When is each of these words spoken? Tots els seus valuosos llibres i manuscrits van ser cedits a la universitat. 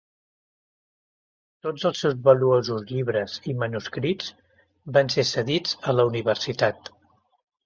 Tots 1.67 1.85
els 1.89 2.01
seus 2.05 2.15
valuosos 2.27 2.87
llibres 2.93 3.35
i 3.53 3.55
manuscrits 3.65 4.33
van 4.97 5.13
ser 5.19 5.27
cedits 5.35 5.79
a 5.93 5.97
la 6.01 6.09
universitat. 6.11 6.93